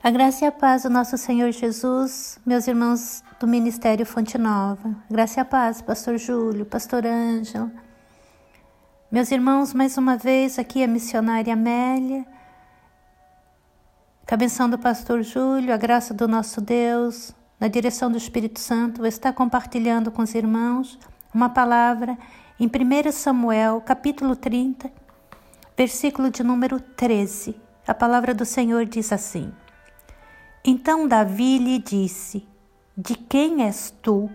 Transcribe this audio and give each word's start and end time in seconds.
A 0.00 0.12
graça 0.12 0.44
e 0.44 0.48
a 0.48 0.52
paz 0.52 0.84
do 0.84 0.90
nosso 0.90 1.18
Senhor 1.18 1.50
Jesus, 1.50 2.38
meus 2.46 2.68
irmãos 2.68 3.20
do 3.40 3.48
Ministério 3.48 4.06
Fonte 4.06 4.38
Nova. 4.38 4.94
Graça 5.10 5.40
e 5.40 5.42
a 5.42 5.44
paz, 5.44 5.82
Pastor 5.82 6.16
Júlio, 6.16 6.64
Pastor 6.64 7.04
Ângelo. 7.04 7.68
Meus 9.10 9.32
irmãos, 9.32 9.74
mais 9.74 9.98
uma 9.98 10.16
vez 10.16 10.56
aqui 10.56 10.84
a 10.84 10.86
missionária 10.86 11.52
Amélia. 11.52 12.24
A 14.30 14.36
benção 14.36 14.70
do 14.70 14.78
Pastor 14.78 15.24
Júlio, 15.24 15.74
a 15.74 15.76
graça 15.76 16.14
do 16.14 16.28
nosso 16.28 16.60
Deus, 16.60 17.34
na 17.58 17.66
direção 17.66 18.08
do 18.08 18.16
Espírito 18.16 18.60
Santo, 18.60 19.04
está 19.04 19.32
compartilhando 19.32 20.12
com 20.12 20.22
os 20.22 20.32
irmãos 20.32 20.96
uma 21.34 21.48
palavra 21.48 22.16
em 22.58 22.68
1 22.68 23.10
Samuel, 23.10 23.80
capítulo 23.80 24.36
30, 24.36 24.92
versículo 25.76 26.30
de 26.30 26.44
número 26.44 26.78
13. 26.78 27.60
A 27.84 27.92
palavra 27.92 28.32
do 28.32 28.44
Senhor 28.44 28.86
diz 28.86 29.12
assim. 29.12 29.52
Então 30.64 31.06
Davi 31.06 31.58
lhe 31.58 31.78
disse: 31.78 32.46
De 32.96 33.14
quem 33.14 33.64
és 33.64 33.94
tu? 34.02 34.30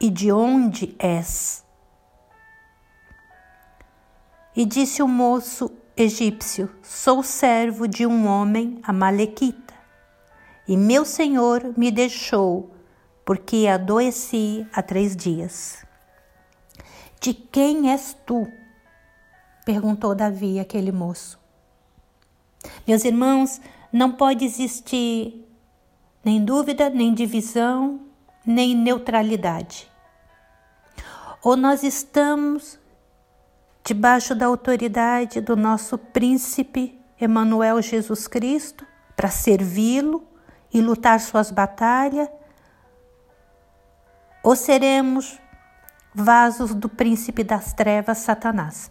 E 0.00 0.10
de 0.10 0.32
onde 0.32 0.94
és? 0.98 1.64
E 4.54 4.64
disse 4.64 5.02
o 5.02 5.08
moço 5.08 5.70
egípcio: 5.96 6.70
Sou 6.82 7.22
servo 7.22 7.86
de 7.86 8.06
um 8.06 8.26
homem 8.26 8.80
amalequita, 8.82 9.74
e 10.66 10.76
meu 10.76 11.04
senhor 11.04 11.72
me 11.76 11.90
deixou, 11.90 12.70
porque 13.24 13.66
adoeci 13.66 14.66
há 14.72 14.82
três 14.82 15.16
dias. 15.16 15.84
De 17.20 17.32
quem 17.32 17.90
és 17.90 18.16
tu? 18.26 18.46
perguntou 19.64 20.14
Davi 20.14 20.58
àquele 20.58 20.90
moço. 20.90 21.38
Meus 22.86 23.04
irmãos, 23.04 23.60
não 23.92 24.10
pode 24.12 24.44
existir 24.44 25.46
nem 26.24 26.44
dúvida, 26.44 26.88
nem 26.88 27.12
divisão, 27.12 28.00
nem 28.46 28.74
neutralidade. 28.74 29.90
Ou 31.42 31.56
nós 31.56 31.82
estamos 31.82 32.78
debaixo 33.84 34.34
da 34.34 34.46
autoridade 34.46 35.40
do 35.40 35.56
nosso 35.56 35.98
príncipe 35.98 36.98
Emanuel 37.20 37.82
Jesus 37.82 38.26
Cristo 38.26 38.86
para 39.16 39.28
servi-lo 39.28 40.24
e 40.72 40.80
lutar 40.80 41.20
suas 41.20 41.50
batalhas, 41.50 42.28
ou 44.42 44.56
seremos 44.56 45.38
vasos 46.14 46.74
do 46.74 46.88
príncipe 46.88 47.44
das 47.44 47.72
trevas 47.72 48.18
Satanás. 48.18 48.90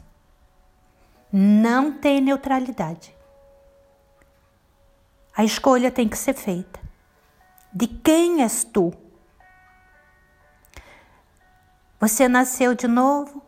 Não 1.32 1.92
tem 1.92 2.22
neutralidade. 2.22 3.16
A 5.36 5.44
escolha 5.44 5.90
tem 5.90 6.08
que 6.08 6.18
ser 6.18 6.34
feita. 6.34 6.80
De 7.74 7.88
quem 7.88 8.42
és 8.44 8.64
tu? 8.64 8.94
Você 12.00 12.28
nasceu 12.28 12.76
de 12.76 12.88
novo? 12.88 13.42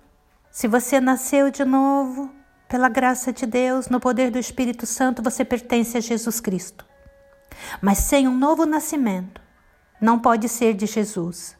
Se 0.50 0.68
você 0.68 1.02
nasceu 1.02 1.50
de 1.50 1.66
novo, 1.66 2.32
pela 2.70 2.88
graça 2.88 3.34
de 3.34 3.46
Deus, 3.46 3.90
no 3.90 4.00
poder 4.00 4.32
do 4.32 4.38
Espírito 4.38 4.86
Santo, 4.86 5.22
você 5.22 5.44
pertence 5.44 5.98
a 5.98 6.02
Jesus 6.02 6.40
Cristo. 6.40 6.86
Mas 7.82 7.98
sem 8.00 8.28
um 8.28 8.38
novo 8.38 8.66
nascimento, 8.66 9.42
não 10.00 10.20
pode 10.20 10.48
ser 10.48 10.74
de 10.74 10.86
Jesus. 10.86 11.58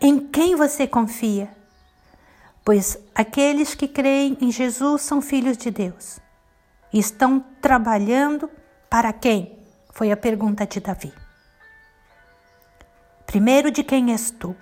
Em 0.00 0.18
quem 0.18 0.56
você 0.56 0.86
confia? 0.86 1.50
Pois 2.64 2.98
aqueles 3.14 3.74
que 3.74 3.88
creem 3.88 4.36
em 4.40 4.50
Jesus 4.50 5.02
são 5.02 5.22
filhos 5.22 5.56
de 5.56 5.70
Deus 5.70 6.20
e 6.92 6.98
estão 6.98 7.40
trabalhando 7.60 8.50
para 8.90 9.12
quem? 9.12 9.56
Foi 9.92 10.10
a 10.10 10.16
pergunta 10.16 10.66
de 10.66 10.80
Davi. 10.80 11.14
Primeiro, 13.24 13.70
de 13.70 13.84
quem 13.84 14.10
és 14.10 14.32
tu? 14.32 14.56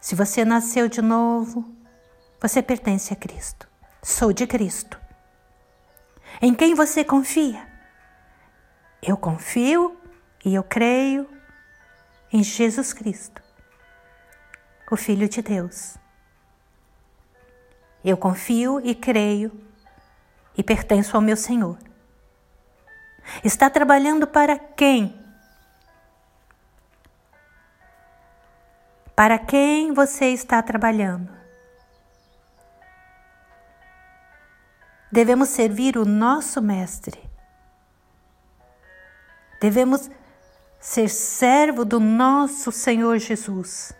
Se 0.00 0.14
você 0.14 0.44
nasceu 0.44 0.88
de 0.88 1.02
novo, 1.02 1.70
você 2.40 2.62
pertence 2.62 3.12
a 3.12 3.16
Cristo. 3.16 3.68
Sou 4.02 4.32
de 4.32 4.46
Cristo. 4.46 4.98
Em 6.40 6.54
quem 6.54 6.74
você 6.74 7.04
confia? 7.04 7.68
Eu 9.02 9.18
confio 9.18 9.98
e 10.42 10.54
eu 10.54 10.62
creio 10.62 11.28
em 12.32 12.42
Jesus 12.42 12.92
Cristo, 12.94 13.42
o 14.90 14.96
Filho 14.96 15.28
de 15.28 15.42
Deus. 15.42 15.96
Eu 18.02 18.16
confio 18.16 18.80
e 18.82 18.94
creio 18.94 19.52
e 20.56 20.62
pertenço 20.62 21.16
ao 21.16 21.22
meu 21.22 21.36
Senhor. 21.36 21.78
Está 23.42 23.68
trabalhando 23.70 24.26
para 24.26 24.58
quem? 24.58 25.20
Para 29.14 29.38
quem 29.38 29.92
você 29.92 30.26
está 30.26 30.62
trabalhando? 30.62 31.32
Devemos 35.10 35.50
servir 35.50 35.96
o 35.96 36.04
nosso 36.04 36.60
Mestre. 36.60 37.22
Devemos 39.60 40.10
ser 40.80 41.08
servo 41.08 41.84
do 41.84 42.00
nosso 42.00 42.72
Senhor 42.72 43.16
Jesus. 43.18 43.92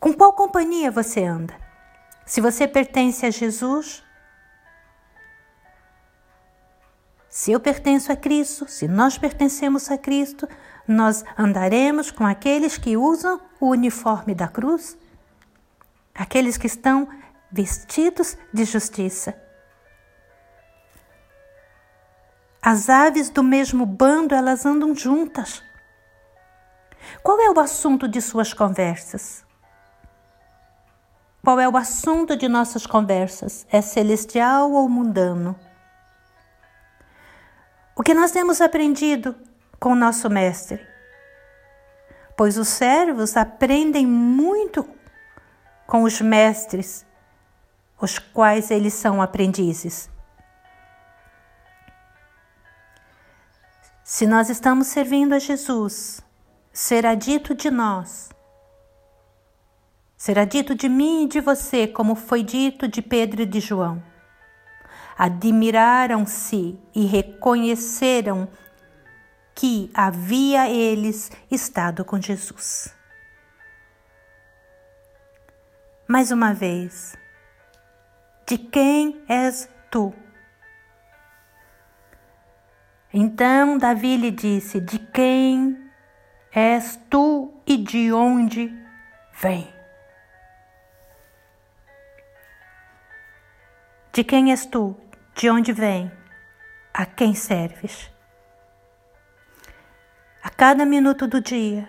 Com 0.00 0.14
qual 0.14 0.32
companhia 0.32 0.90
você 0.90 1.24
anda? 1.24 1.54
Se 2.24 2.40
você 2.40 2.66
pertence 2.66 3.26
a 3.26 3.30
Jesus, 3.30 4.02
Se 7.36 7.52
eu 7.52 7.60
pertenço 7.60 8.10
a 8.10 8.16
Cristo, 8.16 8.66
se 8.66 8.88
nós 8.88 9.18
pertencemos 9.18 9.90
a 9.90 9.98
Cristo, 9.98 10.48
nós 10.88 11.22
andaremos 11.36 12.10
com 12.10 12.24
aqueles 12.24 12.78
que 12.78 12.96
usam 12.96 13.38
o 13.60 13.68
uniforme 13.68 14.34
da 14.34 14.48
cruz, 14.48 14.96
aqueles 16.14 16.56
que 16.56 16.66
estão 16.66 17.06
vestidos 17.52 18.38
de 18.54 18.64
justiça. 18.64 19.38
As 22.62 22.88
aves 22.88 23.28
do 23.28 23.42
mesmo 23.42 23.84
bando, 23.84 24.34
elas 24.34 24.64
andam 24.64 24.94
juntas. 24.94 25.62
Qual 27.22 27.38
é 27.38 27.50
o 27.50 27.60
assunto 27.60 28.08
de 28.08 28.22
suas 28.22 28.54
conversas? 28.54 29.44
Qual 31.44 31.60
é 31.60 31.68
o 31.68 31.76
assunto 31.76 32.34
de 32.34 32.48
nossas 32.48 32.86
conversas? 32.86 33.66
É 33.70 33.82
celestial 33.82 34.72
ou 34.72 34.88
mundano? 34.88 35.54
O 37.98 38.02
que 38.02 38.12
nós 38.12 38.30
temos 38.30 38.60
aprendido 38.60 39.34
com 39.80 39.94
nosso 39.94 40.28
mestre? 40.28 40.86
Pois 42.36 42.58
os 42.58 42.68
servos 42.68 43.38
aprendem 43.38 44.06
muito 44.06 44.86
com 45.86 46.02
os 46.02 46.20
mestres, 46.20 47.06
os 47.98 48.18
quais 48.18 48.70
eles 48.70 48.92
são 48.92 49.22
aprendizes. 49.22 50.10
Se 54.04 54.26
nós 54.26 54.50
estamos 54.50 54.88
servindo 54.88 55.32
a 55.32 55.38
Jesus, 55.38 56.20
será 56.70 57.14
dito 57.14 57.54
de 57.54 57.70
nós, 57.70 58.28
será 60.18 60.44
dito 60.44 60.74
de 60.74 60.86
mim 60.86 61.24
e 61.24 61.28
de 61.28 61.40
você, 61.40 61.86
como 61.86 62.14
foi 62.14 62.42
dito 62.42 62.86
de 62.86 63.00
Pedro 63.00 63.40
e 63.40 63.46
de 63.46 63.58
João 63.58 64.02
admiraram-se 65.16 66.78
e 66.94 67.06
reconheceram 67.06 68.48
que 69.54 69.90
havia 69.94 70.68
eles 70.68 71.30
estado 71.50 72.04
com 72.04 72.20
Jesus. 72.20 72.94
Mais 76.06 76.30
uma 76.30 76.52
vez, 76.52 77.16
de 78.46 78.58
quem 78.58 79.24
és 79.26 79.68
tu? 79.90 80.14
Então 83.12 83.78
Davi 83.78 84.16
lhe 84.16 84.30
disse: 84.30 84.78
De 84.78 84.98
quem 84.98 85.90
és 86.52 87.00
tu 87.08 87.54
e 87.66 87.78
de 87.78 88.12
onde 88.12 88.72
vem? 89.32 89.74
De 94.12 94.22
quem 94.22 94.50
és 94.50 94.64
tu 94.66 94.94
de 95.36 95.50
onde 95.50 95.70
vem? 95.70 96.10
A 96.94 97.04
quem 97.04 97.34
serves? 97.34 98.10
A 100.42 100.48
cada 100.48 100.86
minuto 100.86 101.26
do 101.26 101.42
dia, 101.42 101.86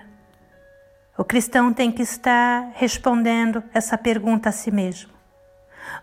o 1.18 1.24
cristão 1.24 1.72
tem 1.72 1.90
que 1.90 2.02
estar 2.02 2.74
respondendo 2.76 3.64
essa 3.74 3.98
pergunta 3.98 4.50
a 4.50 4.52
si 4.52 4.70
mesmo. 4.70 5.14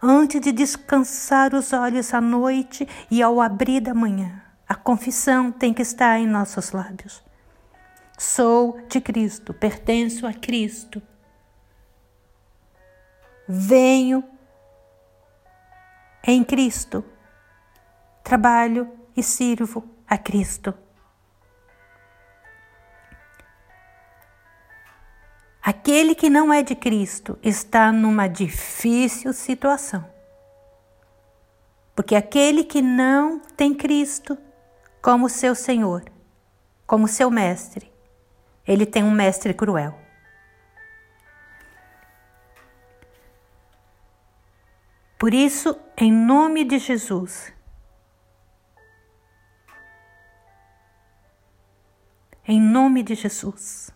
Antes 0.02 0.40
de 0.40 0.52
descansar 0.52 1.54
os 1.54 1.74
olhos 1.74 2.14
à 2.14 2.20
noite 2.20 2.88
e 3.10 3.22
ao 3.22 3.38
abrir 3.38 3.80
da 3.80 3.92
manhã, 3.92 4.42
a 4.66 4.74
confissão 4.74 5.52
tem 5.52 5.74
que 5.74 5.82
estar 5.82 6.18
em 6.18 6.26
nossos 6.26 6.72
lábios. 6.72 7.22
Sou 8.16 8.80
de 8.88 9.02
Cristo, 9.02 9.52
pertenço 9.52 10.26
a 10.26 10.32
Cristo. 10.32 11.02
Venho 13.46 14.24
em 16.26 16.42
Cristo 16.42 17.04
trabalho 18.24 18.90
e 19.14 19.22
sirvo 19.22 19.84
a 20.08 20.16
Cristo. 20.16 20.74
Aquele 25.62 26.14
que 26.14 26.28
não 26.28 26.52
é 26.52 26.62
de 26.62 26.74
Cristo 26.74 27.38
está 27.42 27.92
numa 27.92 28.26
difícil 28.26 29.32
situação. 29.32 30.04
Porque 31.94 32.14
aquele 32.14 32.64
que 32.64 32.82
não 32.82 33.38
tem 33.38 33.72
Cristo 33.74 34.36
como 35.00 35.28
seu 35.28 35.54
Senhor, 35.54 36.02
como 36.86 37.06
seu 37.06 37.30
mestre, 37.30 37.92
ele 38.66 38.84
tem 38.84 39.04
um 39.04 39.10
mestre 39.10 39.54
cruel. 39.54 39.98
Por 45.18 45.32
isso, 45.32 45.78
em 45.96 46.12
nome 46.12 46.64
de 46.64 46.78
Jesus, 46.78 47.52
em 52.46 52.60
nome 52.60 53.02
de 53.02 53.14
Jesus, 53.14 53.90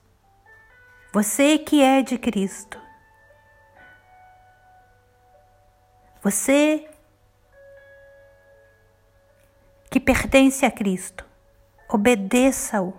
você 1.12 1.58
que 1.58 1.82
é 1.82 2.02
de 2.02 2.16
Cristo, 2.16 2.80
você 6.22 6.88
que 9.90 10.00
pertence 10.00 10.64
a 10.64 10.70
Cristo, 10.70 11.24
obedeça-o, 11.88 12.94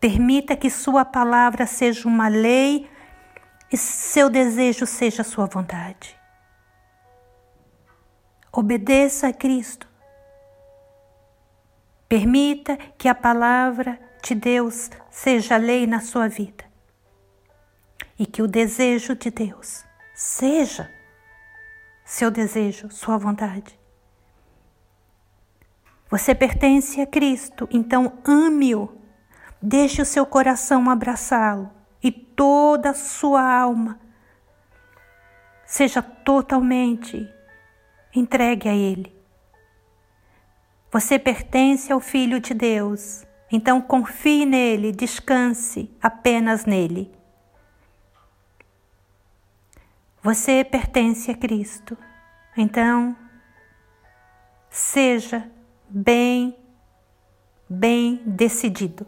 permita 0.00 0.56
que 0.56 0.70
Sua 0.70 1.04
palavra 1.04 1.66
seja 1.66 2.08
uma 2.08 2.28
lei 2.28 2.90
e 3.70 3.76
seu 3.76 4.28
desejo 4.28 4.86
seja 4.86 5.22
Sua 5.22 5.46
vontade. 5.46 6.18
Obedeça 8.50 9.28
a 9.28 9.32
Cristo. 9.32 9.88
Permita 12.06 12.76
que 12.76 13.08
a 13.08 13.14
palavra 13.14 13.98
de 14.22 14.34
Deus 14.34 14.90
seja 15.10 15.56
lei 15.56 15.86
na 15.86 16.00
sua 16.00 16.28
vida. 16.28 16.64
E 18.18 18.24
que 18.24 18.42
o 18.42 18.48
desejo 18.48 19.16
de 19.16 19.30
Deus 19.30 19.84
seja 20.14 20.88
seu 22.04 22.30
desejo, 22.30 22.90
sua 22.90 23.18
vontade. 23.18 23.78
Você 26.10 26.34
pertence 26.34 27.00
a 27.00 27.06
Cristo, 27.06 27.68
então 27.70 28.18
ame-o. 28.24 29.00
Deixe 29.60 30.02
o 30.02 30.04
seu 30.04 30.26
coração 30.26 30.90
abraçá-lo 30.90 31.70
e 32.02 32.10
toda 32.10 32.90
a 32.90 32.94
sua 32.94 33.42
alma 33.42 33.98
seja 35.64 36.02
totalmente 36.02 37.26
entregue 38.14 38.68
a 38.68 38.74
Ele. 38.74 39.14
Você 40.90 41.18
pertence 41.18 41.90
ao 41.90 42.00
Filho 42.00 42.38
de 42.40 42.52
Deus, 42.52 43.24
então 43.52 43.82
confie 43.82 44.46
nele, 44.46 44.90
descanse 44.90 45.90
apenas 46.00 46.64
nele. 46.64 47.12
Você 50.22 50.64
pertence 50.64 51.30
a 51.30 51.36
Cristo, 51.36 51.98
então 52.56 53.14
seja 54.70 55.50
bem, 55.88 56.56
bem 57.68 58.22
decidido. 58.24 59.06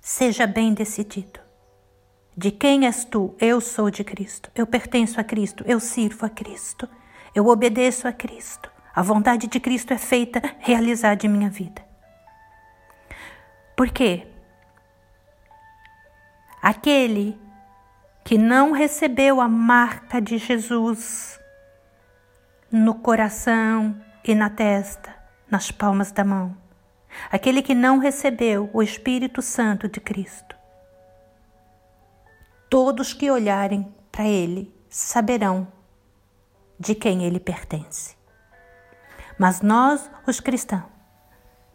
Seja 0.00 0.46
bem 0.46 0.74
decidido. 0.74 1.40
De 2.36 2.50
quem 2.50 2.84
és 2.84 3.04
tu? 3.04 3.34
Eu 3.38 3.60
sou 3.60 3.90
de 3.90 4.04
Cristo. 4.04 4.50
Eu 4.54 4.66
pertenço 4.66 5.20
a 5.20 5.24
Cristo. 5.24 5.64
Eu 5.66 5.80
sirvo 5.80 6.26
a 6.26 6.28
Cristo. 6.28 6.88
Eu 7.34 7.46
obedeço 7.46 8.06
a 8.06 8.12
Cristo. 8.12 8.70
A 8.94 9.02
vontade 9.02 9.46
de 9.46 9.58
Cristo 9.58 9.92
é 9.92 9.98
feita, 9.98 10.42
realizada 10.58 11.24
em 11.24 11.28
minha 11.28 11.48
vida. 11.48 11.83
Por 13.76 13.90
quê? 13.90 14.26
Aquele 16.62 17.38
que 18.24 18.38
não 18.38 18.72
recebeu 18.72 19.40
a 19.40 19.48
marca 19.48 20.20
de 20.20 20.38
Jesus 20.38 21.38
no 22.70 22.94
coração 22.94 24.00
e 24.24 24.34
na 24.34 24.48
testa, 24.48 25.14
nas 25.50 25.70
palmas 25.70 26.10
da 26.10 26.24
mão, 26.24 26.56
aquele 27.30 27.62
que 27.62 27.74
não 27.74 27.98
recebeu 27.98 28.70
o 28.72 28.82
Espírito 28.82 29.42
Santo 29.42 29.88
de 29.88 30.00
Cristo, 30.00 30.54
Todos 32.74 33.12
que 33.12 33.30
olharem 33.30 33.94
para 34.10 34.26
ele 34.26 34.74
saberão 34.90 35.68
de 36.76 36.92
quem 36.92 37.22
ele 37.22 37.38
pertence. 37.38 38.16
Mas 39.38 39.60
nós, 39.60 40.10
os 40.26 40.40
cristãos, 40.40 40.90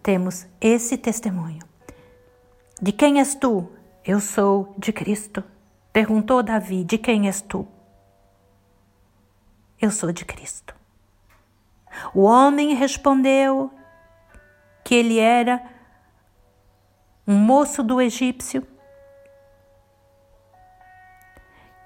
temos 0.03 0.45
esse 0.59 0.97
testemunho. 0.97 1.68
De 2.81 2.91
quem 2.91 3.19
és 3.19 3.35
tu? 3.35 3.69
Eu 4.05 4.19
sou 4.19 4.73
de 4.77 4.93
Cristo. 4.93 5.43
Perguntou 5.91 6.41
Davi: 6.41 6.83
De 6.83 6.97
quem 6.97 7.27
és 7.27 7.41
tu? 7.41 7.67
Eu 9.81 9.91
sou 9.91 10.11
de 10.11 10.25
Cristo. 10.25 10.75
O 12.13 12.21
homem 12.21 12.73
respondeu 12.75 13.71
que 14.83 14.95
ele 14.95 15.19
era 15.19 15.61
um 17.27 17.35
moço 17.35 17.83
do 17.83 18.01
egípcio 18.01 18.65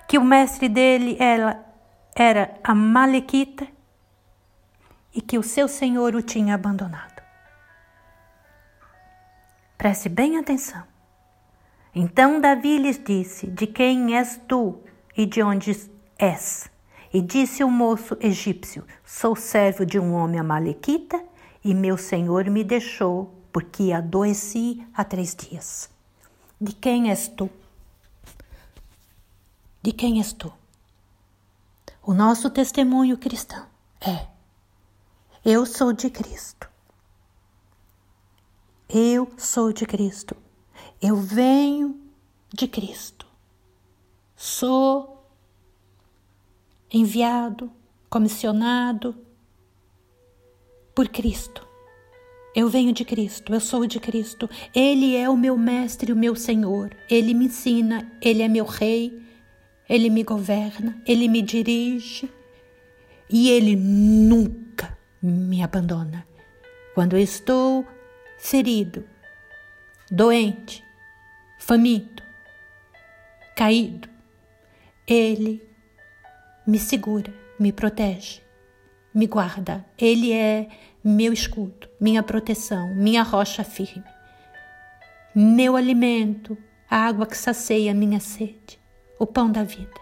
que 0.08 0.18
o 0.18 0.24
mestre 0.24 0.70
dele 0.70 1.18
era, 1.20 1.66
era 2.16 2.60
a 2.64 2.76
Malequita 2.76 3.68
e 5.14 5.22
que 5.22 5.38
o 5.38 5.44
seu 5.44 5.68
senhor 5.68 6.16
o 6.16 6.22
tinha 6.22 6.56
abandonado. 6.56 7.13
Preste 9.84 10.08
bem 10.08 10.38
atenção. 10.38 10.82
Então 11.94 12.40
Davi 12.40 12.78
lhes 12.78 12.98
disse: 12.98 13.48
De 13.48 13.68
quem 13.68 14.16
és 14.16 14.40
tu 14.48 14.80
e 15.14 15.26
de 15.26 15.44
onde 15.44 15.78
és? 16.18 16.72
E 17.14 17.22
disse 17.22 17.66
o 17.66 17.70
moço 17.70 18.16
egípcio: 18.22 18.86
Sou 19.04 19.36
servo 19.36 19.86
de 19.86 20.00
um 20.00 20.14
homem 20.14 20.40
amalequita 20.40 21.22
e 21.62 21.74
meu 21.74 21.98
senhor 21.98 22.50
me 22.50 22.64
deixou 22.64 23.44
porque 23.52 23.92
adoeci 23.92 24.88
há 24.94 25.04
três 25.04 25.36
dias. 25.36 25.90
De 26.62 26.72
quem 26.72 27.10
és 27.10 27.28
tu? 27.28 27.50
de 29.82 29.92
quem 29.92 30.20
és 30.20 30.32
tu? 30.32 30.50
O 32.02 32.14
nosso 32.14 32.50
testemunho 32.50 33.18
cristão 33.18 33.66
é: 34.00 34.28
Eu 35.44 35.66
sou 35.66 35.92
de 35.92 36.10
Cristo. 36.10 36.73
Eu 38.94 39.32
sou 39.38 39.74
de 39.74 39.86
Cristo. 39.86 40.36
Eu 41.02 41.16
venho 41.16 42.00
de 42.54 42.68
Cristo. 42.68 43.26
Sou 44.36 45.26
enviado, 46.94 47.72
comissionado 48.10 49.16
por 50.94 51.08
Cristo. 51.10 51.68
Eu 52.56 52.70
venho 52.70 52.94
de 52.94 53.04
Cristo, 53.04 53.52
eu 53.52 53.60
sou 53.60 53.88
de 53.88 54.00
Cristo. 54.00 54.48
Ele 54.76 55.16
é 55.16 55.28
o 55.28 55.36
meu 55.36 55.58
mestre, 55.58 56.14
o 56.14 56.16
meu 56.16 56.36
Senhor. 56.36 56.96
Ele 57.10 57.34
me 57.34 57.46
ensina, 57.46 58.16
ele 58.22 58.44
é 58.44 58.48
meu 58.48 58.66
rei, 58.66 59.24
ele 59.90 60.10
me 60.10 60.24
governa, 60.24 61.02
Ele 61.06 61.28
me 61.28 61.42
dirige 61.42 62.30
e 63.30 63.50
Ele 63.50 63.76
nunca 63.76 64.98
me 65.22 65.62
abandona. 65.62 66.26
Quando 66.96 67.18
eu 67.18 67.20
estou 67.20 67.86
ferido, 68.44 69.08
doente, 70.12 70.84
faminto, 71.58 72.22
caído, 73.56 74.10
Ele 75.08 75.66
me 76.68 76.78
segura, 76.78 77.34
me 77.58 77.72
protege, 77.72 78.42
me 79.14 79.28
guarda. 79.28 79.86
Ele 79.98 80.34
é 80.34 80.68
meu 81.02 81.32
escudo, 81.32 81.88
minha 82.02 82.22
proteção, 82.22 82.94
minha 82.94 83.24
rocha 83.24 83.64
firme, 83.64 84.04
meu 85.34 85.78
alimento, 85.78 86.58
a 86.90 86.98
água 86.98 87.26
que 87.26 87.38
sacia 87.38 87.94
minha 87.94 88.20
sede 88.20 88.78
o 89.18 89.26
pão 89.26 89.50
da 89.50 89.64
vida, 89.64 90.02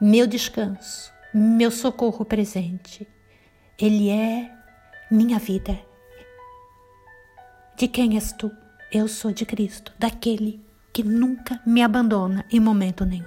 meu 0.00 0.26
descanso, 0.26 1.12
meu 1.32 1.70
socorro 1.70 2.24
presente. 2.24 3.06
Ele 3.78 4.10
é 4.10 4.50
minha 5.08 5.38
vida. 5.38 5.89
De 7.80 7.88
quem 7.88 8.14
és 8.16 8.30
tu? 8.32 8.50
Eu 8.92 9.08
sou 9.08 9.32
de 9.32 9.46
Cristo, 9.46 9.90
daquele 9.98 10.60
que 10.92 11.02
nunca 11.02 11.58
me 11.64 11.82
abandona 11.82 12.44
em 12.52 12.60
momento 12.60 13.06
nenhum. 13.06 13.24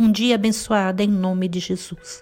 Um 0.00 0.10
dia 0.10 0.34
abençoado 0.34 1.00
em 1.00 1.06
nome 1.06 1.46
de 1.46 1.60
Jesus. 1.60 2.20